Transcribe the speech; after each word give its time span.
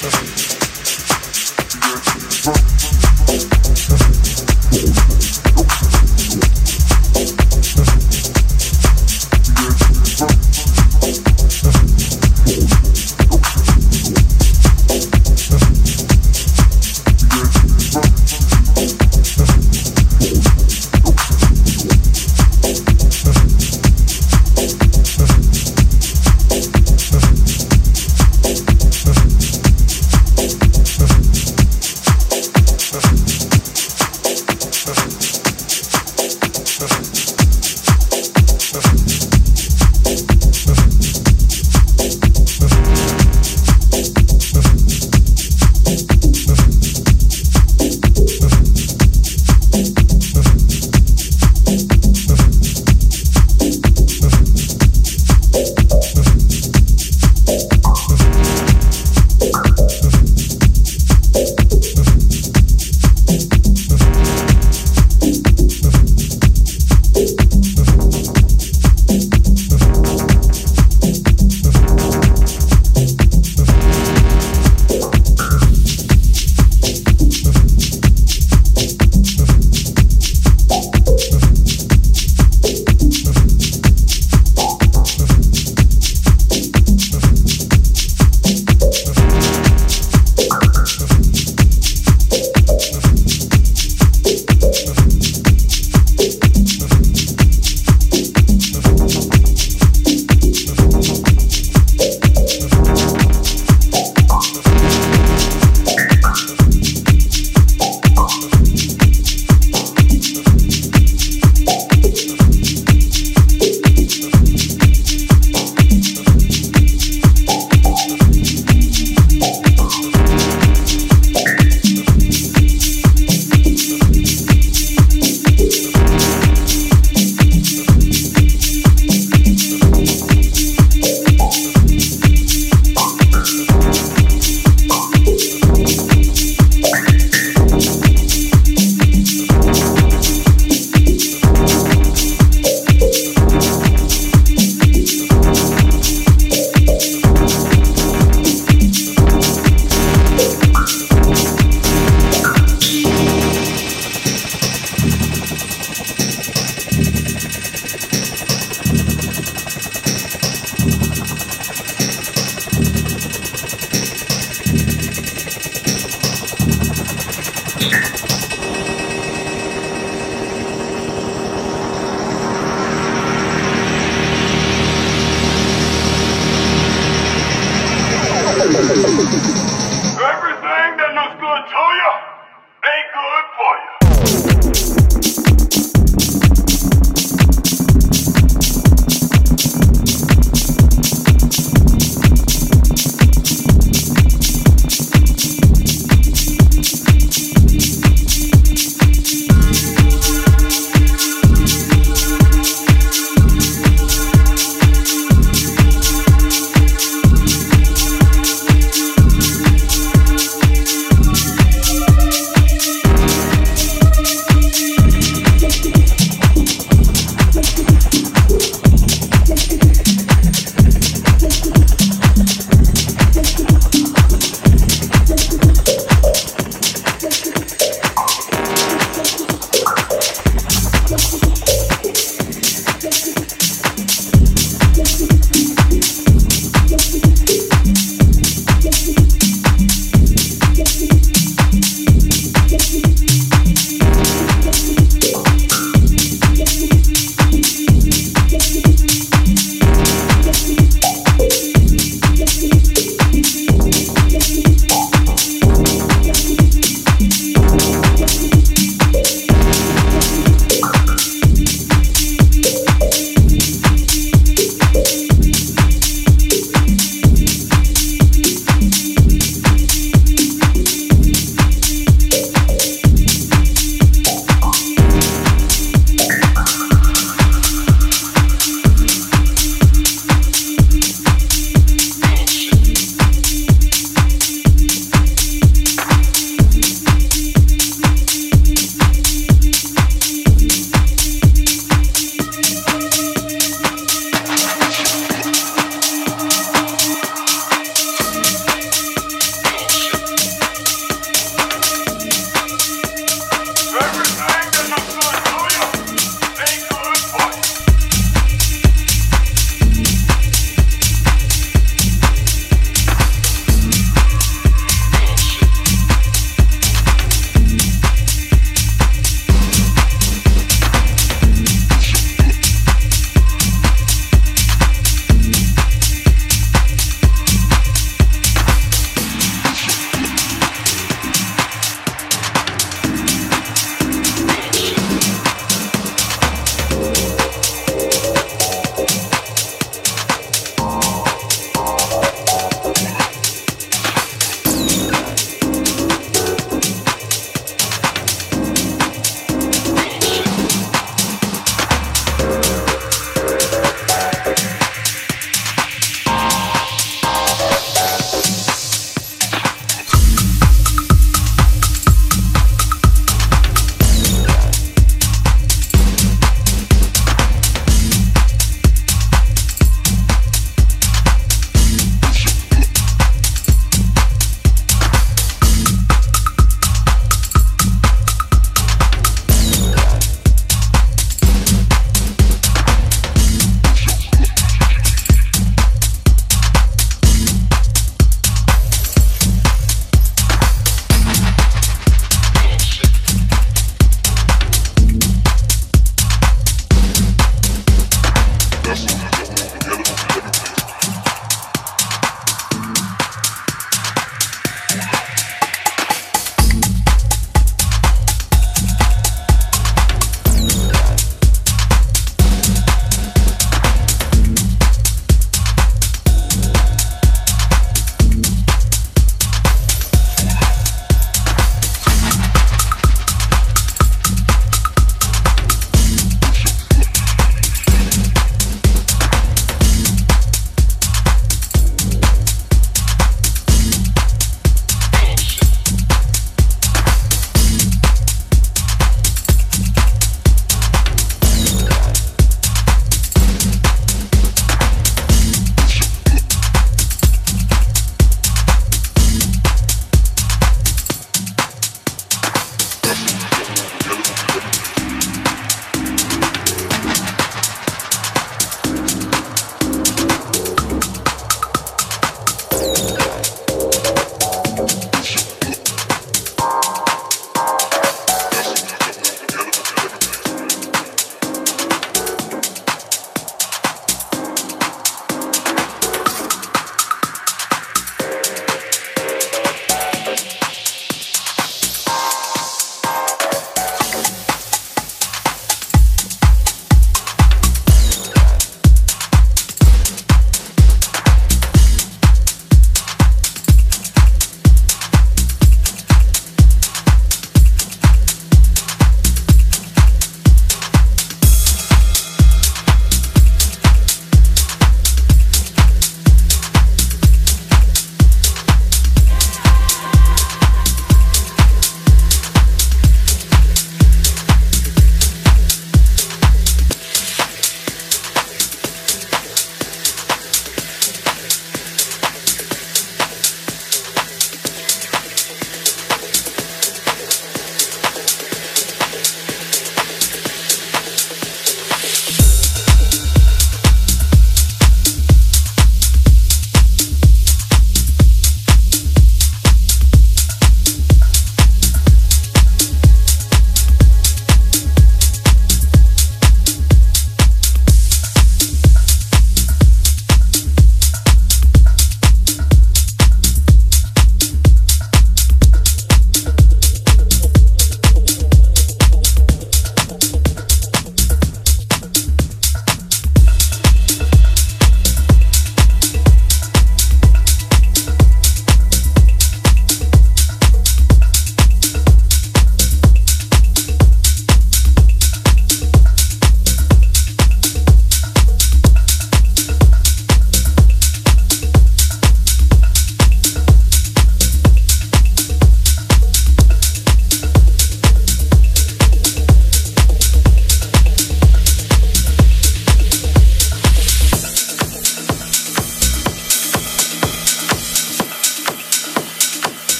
Sessions. 0.00 0.39